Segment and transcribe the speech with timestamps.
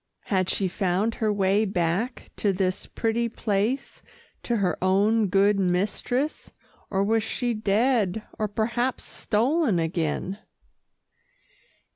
[0.23, 4.01] Had she found her way back to this pretty place
[4.41, 6.51] to her own good mistress,
[6.89, 10.39] or was she dead or perhaps stolen again?